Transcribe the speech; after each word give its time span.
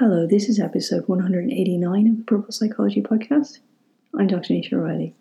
Hello, 0.00 0.26
this 0.26 0.48
is 0.48 0.58
episode 0.58 1.06
189 1.08 2.08
of 2.08 2.16
the 2.16 2.24
Purple 2.24 2.52
Psychology 2.52 3.02
Podcast. 3.02 3.58
I'm 4.18 4.28
Dr. 4.28 4.54
Nisha 4.54 4.82
Riley. 4.82 5.14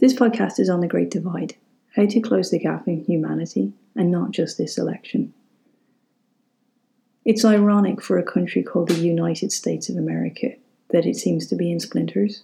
This 0.00 0.12
podcast 0.12 0.58
is 0.58 0.68
on 0.68 0.80
the 0.80 0.88
Great 0.88 1.12
Divide 1.12 1.54
how 1.94 2.06
to 2.06 2.20
close 2.20 2.50
the 2.50 2.58
gap 2.58 2.88
in 2.88 3.04
humanity 3.04 3.72
and 3.94 4.10
not 4.10 4.32
just 4.32 4.58
this 4.58 4.76
election. 4.78 5.32
It's 7.24 7.44
ironic 7.44 8.02
for 8.02 8.18
a 8.18 8.24
country 8.24 8.64
called 8.64 8.88
the 8.88 8.94
United 8.94 9.52
States 9.52 9.88
of 9.88 9.96
America 9.96 10.56
that 10.90 11.06
it 11.06 11.14
seems 11.14 11.46
to 11.46 11.54
be 11.54 11.70
in 11.70 11.78
splinters. 11.78 12.42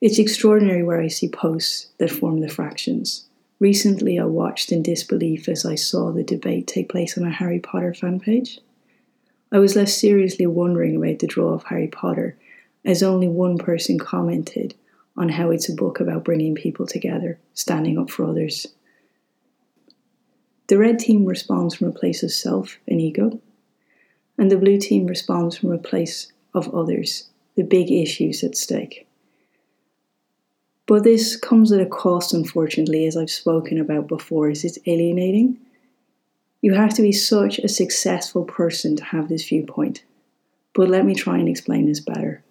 It's 0.00 0.18
extraordinary 0.18 0.82
where 0.82 1.02
I 1.02 1.08
see 1.08 1.28
posts 1.28 1.88
that 1.98 2.10
form 2.10 2.40
the 2.40 2.48
fractions. 2.48 3.26
Recently, 3.58 4.18
I 4.18 4.24
watched 4.24 4.72
in 4.72 4.82
disbelief 4.82 5.50
as 5.50 5.66
I 5.66 5.74
saw 5.74 6.12
the 6.12 6.24
debate 6.24 6.66
take 6.66 6.88
place 6.88 7.18
on 7.18 7.26
a 7.26 7.30
Harry 7.30 7.58
Potter 7.58 7.92
fan 7.92 8.20
page. 8.20 8.58
I 9.52 9.58
was 9.58 9.74
less 9.74 9.96
seriously 10.00 10.46
wondering 10.46 10.96
about 10.96 11.18
the 11.18 11.26
draw 11.26 11.52
of 11.52 11.64
Harry 11.64 11.88
Potter, 11.88 12.36
as 12.84 13.02
only 13.02 13.28
one 13.28 13.58
person 13.58 13.98
commented 13.98 14.74
on 15.16 15.28
how 15.28 15.50
it's 15.50 15.68
a 15.68 15.74
book 15.74 16.00
about 16.00 16.24
bringing 16.24 16.54
people 16.54 16.86
together, 16.86 17.38
standing 17.52 17.98
up 17.98 18.10
for 18.10 18.24
others. 18.24 18.66
The 20.68 20.78
red 20.78 21.00
team 21.00 21.26
responds 21.26 21.74
from 21.74 21.88
a 21.88 21.92
place 21.92 22.22
of 22.22 22.30
self 22.30 22.78
and 22.86 23.00
ego, 23.00 23.40
and 24.38 24.50
the 24.50 24.56
blue 24.56 24.78
team 24.78 25.06
responds 25.06 25.56
from 25.56 25.72
a 25.72 25.78
place 25.78 26.32
of 26.54 26.72
others, 26.72 27.28
the 27.56 27.64
big 27.64 27.90
issues 27.90 28.44
at 28.44 28.56
stake. 28.56 29.08
But 30.86 31.04
this 31.04 31.36
comes 31.36 31.72
at 31.72 31.80
a 31.80 31.86
cost, 31.86 32.32
unfortunately, 32.32 33.06
as 33.06 33.16
I've 33.16 33.30
spoken 33.30 33.80
about 33.80 34.06
before, 34.06 34.48
is 34.48 34.64
it's 34.64 34.78
alienating. 34.86 35.58
You 36.60 36.74
have 36.74 36.94
to 36.94 37.02
be 37.02 37.12
such 37.12 37.58
a 37.58 37.68
successful 37.68 38.44
person 38.44 38.96
to 38.96 39.04
have 39.04 39.28
this 39.28 39.48
viewpoint. 39.48 40.04
But 40.74 40.88
let 40.88 41.04
me 41.04 41.14
try 41.14 41.38
and 41.38 41.48
explain 41.48 41.86
this 41.86 42.00
better. 42.00 42.42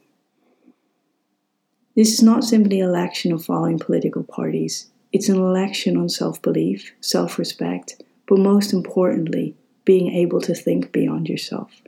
This 1.96 2.14
is 2.14 2.24
not 2.24 2.44
simply 2.44 2.80
an 2.80 2.90
election 2.90 3.32
of 3.32 3.46
following 3.46 3.78
political 3.78 4.24
parties. 4.24 4.90
It's 5.12 5.30
an 5.30 5.38
election 5.38 5.98
on 5.98 6.10
self 6.10 6.42
belief, 6.42 6.94
self 7.02 7.38
respect, 7.38 8.02
but 8.28 8.40
most 8.40 8.74
importantly, 8.74 9.56
being 9.86 10.14
able 10.14 10.42
to 10.42 10.54
think 10.54 10.92
beyond 10.92 11.28
yourself. 11.28 11.82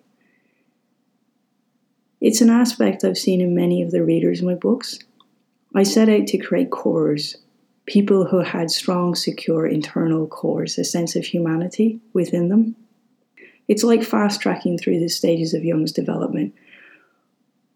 It's 2.20 2.42
an 2.42 2.50
aspect 2.50 3.04
I've 3.04 3.18
seen 3.18 3.42
in 3.42 3.56
many 3.56 3.82
of 3.82 3.92
the 3.92 4.04
readers 4.04 4.42
in 4.42 4.48
my 4.48 4.56
books. 4.56 5.00
I 5.74 5.84
set 5.84 6.10
out 6.10 6.28
to 6.28 6.38
create 6.38 6.70
cores, 6.70 7.38
people 7.86 8.26
who 8.26 8.40
had 8.40 8.72
strong, 8.72 9.16
secure 9.16 9.66
internal 9.66 10.28
cores, 10.28 10.78
a 10.78 10.84
sense 10.84 11.16
of 11.16 11.26
humanity 11.26 12.00
within 12.14 12.50
them. 12.50 12.76
It's 13.68 13.84
like 13.84 14.04
fast 14.04 14.42
tracking 14.42 14.78
through 14.78 15.00
the 15.00 15.10
stages 15.10 15.54
of 15.54 15.64
Jung's 15.64 15.92
development, 15.92 16.54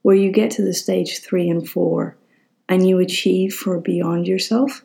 where 0.01 0.15
you 0.15 0.31
get 0.31 0.51
to 0.51 0.61
the 0.61 0.73
stage 0.73 1.19
three 1.19 1.49
and 1.49 1.67
four 1.67 2.17
and 2.67 2.87
you 2.87 2.99
achieve 2.99 3.53
for 3.53 3.79
beyond 3.79 4.27
yourself. 4.27 4.83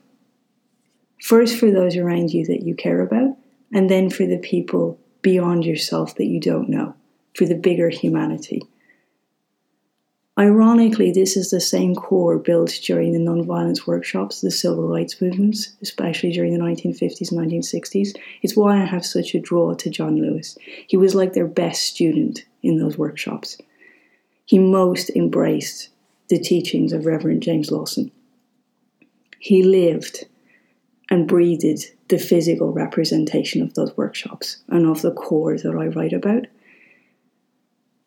First, 1.23 1.57
for 1.57 1.71
those 1.71 1.97
around 1.97 2.33
you 2.33 2.47
that 2.47 2.63
you 2.63 2.75
care 2.75 3.01
about, 3.01 3.37
and 3.73 3.91
then 3.91 4.11
for 4.11 4.27
the 4.27 4.39
people 4.39 4.99
beyond 5.23 5.65
yourself 5.65 6.17
that 6.17 6.27
you 6.27 6.41
don't 6.41 6.69
know, 6.69 6.95
for 7.35 7.45
the 7.45 7.55
bigger 7.55 7.91
humanity. 7.91 8.63
Ironically, 10.41 11.13
this 11.13 11.37
is 11.37 11.51
the 11.51 11.61
same 11.61 11.95
core 11.95 12.39
built 12.39 12.71
during 12.83 13.13
the 13.13 13.19
nonviolence 13.19 13.87
workshops, 13.87 14.41
the 14.41 14.51
civil 14.51 14.89
rights 14.89 15.21
movements, 15.21 15.77
especially 15.83 16.33
during 16.33 16.55
the 16.55 16.65
1950s 16.65 17.31
and 17.31 17.39
1960s. 17.39 18.17
It's 18.41 18.57
why 18.57 18.81
I 18.81 18.87
have 18.87 19.05
such 19.05 19.35
a 19.35 19.39
draw 19.39 19.75
to 19.75 19.91
John 19.91 20.17
Lewis. 20.17 20.57
He 20.87 20.97
was 20.97 21.15
like 21.15 21.35
their 21.35 21.47
best 21.47 21.83
student 21.83 22.47
in 22.63 22.79
those 22.79 22.97
workshops. 22.97 23.59
He 24.47 24.59
most 24.59 25.11
embraced 25.11 25.91
the 26.29 26.39
teachings 26.39 26.95
of 26.95 27.05
Reverend 27.05 27.43
James 27.43 27.71
Lawson. 27.71 28.11
He 29.41 29.63
lived 29.63 30.25
and 31.11 31.29
breathed 31.29 31.85
the 32.09 32.19
physical 32.19 32.73
representation 32.73 33.61
of 33.61 33.75
those 33.75 33.95
workshops 33.95 34.63
and 34.69 34.87
of 34.87 35.03
the 35.03 35.13
core 35.13 35.59
that 35.59 35.75
I 35.75 35.89
write 35.89 36.15
about. 36.15 36.47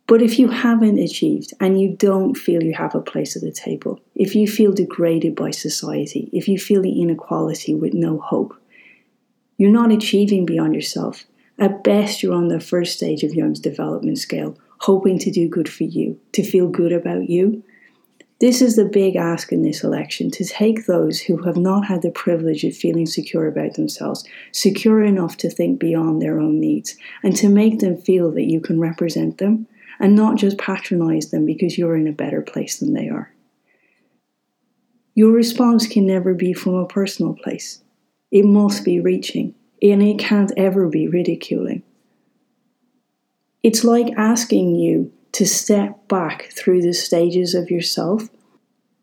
But 0.07 0.21
if 0.21 0.37
you 0.37 0.49
haven't 0.49 0.99
achieved 0.99 1.53
and 1.59 1.79
you 1.79 1.95
don't 1.95 2.35
feel 2.35 2.61
you 2.61 2.73
have 2.73 2.93
a 2.93 3.01
place 3.01 3.35
at 3.35 3.41
the 3.41 3.51
table, 3.51 4.01
if 4.15 4.35
you 4.35 4.47
feel 4.47 4.73
degraded 4.73 5.35
by 5.35 5.51
society, 5.51 6.29
if 6.33 6.47
you 6.47 6.57
feel 6.57 6.81
the 6.81 7.01
inequality 7.01 7.73
with 7.73 7.93
no 7.93 8.19
hope, 8.19 8.53
you're 9.57 9.71
not 9.71 9.91
achieving 9.91 10.45
beyond 10.45 10.75
yourself. 10.75 11.25
At 11.57 11.83
best, 11.83 12.21
you're 12.21 12.33
on 12.33 12.49
the 12.49 12.59
first 12.59 12.97
stage 12.97 13.23
of 13.23 13.33
Jung's 13.33 13.59
development 13.59 14.17
scale, 14.17 14.57
hoping 14.79 15.19
to 15.19 15.31
do 15.31 15.47
good 15.47 15.69
for 15.69 15.83
you, 15.83 16.19
to 16.33 16.43
feel 16.43 16.67
good 16.67 16.91
about 16.91 17.29
you, 17.29 17.63
this 18.43 18.61
is 18.61 18.75
the 18.75 18.83
big 18.83 19.15
ask 19.15 19.53
in 19.53 19.61
this 19.61 19.85
election 19.85 20.29
to 20.31 20.43
take 20.43 20.85
those 20.85 21.21
who 21.21 21.37
have 21.43 21.55
not 21.55 21.85
had 21.85 22.01
the 22.01 22.11
privilege 22.11 22.65
of 22.65 22.75
feeling 22.75 23.05
secure 23.05 23.47
about 23.47 23.75
themselves, 23.75 24.25
secure 24.51 25.01
enough 25.01 25.37
to 25.37 25.49
think 25.49 25.79
beyond 25.79 26.21
their 26.21 26.41
own 26.41 26.59
needs, 26.59 26.97
and 27.23 27.37
to 27.37 27.47
make 27.47 27.79
them 27.79 27.95
feel 27.95 28.31
that 28.31 28.49
you 28.51 28.59
can 28.59 28.81
represent 28.81 29.37
them 29.37 29.65
and 30.03 30.15
not 30.15 30.35
just 30.35 30.57
patronize 30.57 31.31
them 31.31 31.45
because 31.45 31.77
you're 31.77 31.95
in 31.95 32.09
a 32.09 32.11
better 32.11 32.41
place 32.41 32.77
than 32.77 32.93
they 32.93 33.07
are. 33.07 33.33
Your 35.15 35.31
response 35.31 35.87
can 35.87 36.05
never 36.05 36.33
be 36.33 36.51
from 36.51 36.73
a 36.73 36.85
personal 36.85 37.35
place. 37.35 37.81
It 38.29 38.43
must 38.43 38.83
be 38.83 38.99
reaching, 38.99 39.55
and 39.81 40.03
it 40.03 40.19
can't 40.19 40.51
ever 40.57 40.89
be 40.89 41.07
ridiculing. 41.07 41.83
It's 43.63 43.85
like 43.85 44.13
asking 44.17 44.75
you 44.75 45.13
to 45.31 45.45
step 45.45 46.05
back 46.09 46.51
through 46.51 46.81
the 46.81 46.93
stages 46.93 47.55
of 47.55 47.71
yourself, 47.71 48.29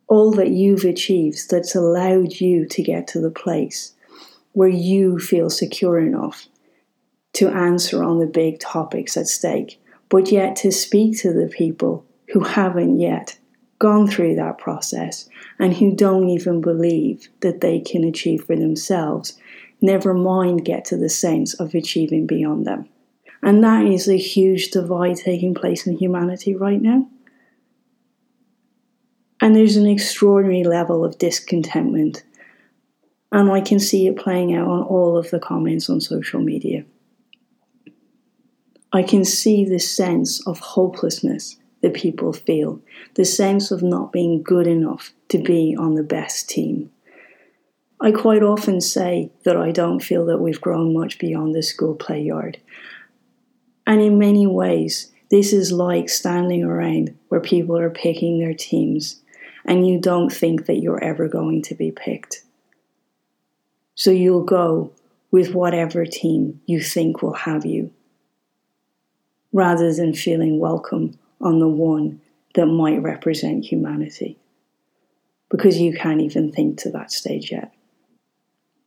all 0.06 0.30
that 0.32 0.50
you've 0.50 0.84
achieved 0.84 1.48
that's 1.48 1.74
allowed 1.74 2.42
you 2.42 2.66
to 2.66 2.82
get 2.82 3.06
to 3.08 3.20
the 3.22 3.30
place 3.30 3.94
where 4.52 4.68
you 4.68 5.18
feel 5.18 5.48
secure 5.48 5.98
enough 5.98 6.46
to 7.32 7.48
answer 7.48 8.04
on 8.04 8.18
the 8.18 8.26
big 8.26 8.60
topics 8.60 9.16
at 9.16 9.28
stake, 9.28 9.79
but 10.10 10.30
yet 10.30 10.56
to 10.56 10.70
speak 10.70 11.18
to 11.20 11.32
the 11.32 11.46
people 11.46 12.04
who 12.32 12.40
haven't 12.40 13.00
yet 13.00 13.38
gone 13.78 14.06
through 14.06 14.34
that 14.36 14.58
process 14.58 15.28
and 15.58 15.74
who 15.74 15.94
don't 15.94 16.28
even 16.28 16.60
believe 16.60 17.28
that 17.40 17.62
they 17.62 17.80
can 17.80 18.04
achieve 18.04 18.44
for 18.44 18.54
themselves, 18.54 19.38
never 19.80 20.12
mind 20.12 20.64
get 20.64 20.84
to 20.84 20.96
the 20.96 21.08
sense 21.08 21.54
of 21.54 21.74
achieving 21.74 22.26
beyond 22.26 22.66
them. 22.66 22.86
And 23.42 23.64
that 23.64 23.86
is 23.86 24.06
a 24.06 24.18
huge 24.18 24.70
divide 24.70 25.16
taking 25.16 25.54
place 25.54 25.86
in 25.86 25.96
humanity 25.96 26.54
right 26.54 26.80
now. 26.80 27.08
And 29.40 29.56
there's 29.56 29.76
an 29.76 29.86
extraordinary 29.86 30.64
level 30.64 31.02
of 31.04 31.16
discontentment. 31.16 32.22
And 33.32 33.50
I 33.50 33.62
can 33.62 33.78
see 33.78 34.06
it 34.06 34.18
playing 34.18 34.54
out 34.54 34.68
on 34.68 34.82
all 34.82 35.16
of 35.16 35.30
the 35.30 35.38
comments 35.38 35.88
on 35.88 36.02
social 36.02 36.40
media. 36.40 36.84
I 38.92 39.02
can 39.02 39.24
see 39.24 39.64
the 39.64 39.78
sense 39.78 40.44
of 40.46 40.58
hopelessness 40.58 41.56
that 41.80 41.94
people 41.94 42.32
feel, 42.32 42.80
the 43.14 43.24
sense 43.24 43.70
of 43.70 43.82
not 43.82 44.12
being 44.12 44.42
good 44.42 44.66
enough 44.66 45.12
to 45.28 45.38
be 45.38 45.76
on 45.78 45.94
the 45.94 46.02
best 46.02 46.48
team. 46.48 46.90
I 48.00 48.12
quite 48.12 48.42
often 48.42 48.80
say 48.80 49.30
that 49.44 49.56
I 49.56 49.72
don't 49.72 50.00
feel 50.00 50.26
that 50.26 50.40
we've 50.40 50.60
grown 50.60 50.94
much 50.94 51.18
beyond 51.18 51.54
the 51.54 51.62
school 51.62 51.94
play 51.94 52.22
yard. 52.22 52.58
And 53.86 54.00
in 54.00 54.18
many 54.18 54.46
ways, 54.46 55.12
this 55.30 55.52
is 55.52 55.70
like 55.70 56.08
standing 56.08 56.64
around 56.64 57.16
where 57.28 57.40
people 57.40 57.78
are 57.78 57.90
picking 57.90 58.38
their 58.38 58.54
teams 58.54 59.20
and 59.64 59.86
you 59.86 60.00
don't 60.00 60.30
think 60.30 60.66
that 60.66 60.80
you're 60.80 61.02
ever 61.02 61.28
going 61.28 61.62
to 61.62 61.74
be 61.74 61.92
picked. 61.92 62.42
So 63.94 64.10
you'll 64.10 64.44
go 64.44 64.92
with 65.30 65.54
whatever 65.54 66.06
team 66.06 66.60
you 66.66 66.80
think 66.80 67.22
will 67.22 67.34
have 67.34 67.64
you, 67.64 67.92
rather 69.52 69.92
than 69.92 70.14
feeling 70.14 70.58
welcome 70.58 71.18
on 71.40 71.58
the 71.58 71.68
one 71.68 72.20
that 72.54 72.66
might 72.66 73.02
represent 73.02 73.64
humanity. 73.64 74.38
Because 75.50 75.78
you 75.78 75.92
can't 75.92 76.20
even 76.20 76.52
think 76.52 76.78
to 76.78 76.90
that 76.90 77.10
stage 77.10 77.50
yet. 77.50 77.72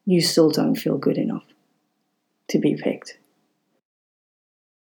You 0.05 0.21
still 0.21 0.49
don't 0.49 0.75
feel 0.75 0.97
good 0.97 1.17
enough 1.17 1.45
to 2.49 2.59
be 2.59 2.75
picked. 2.75 3.17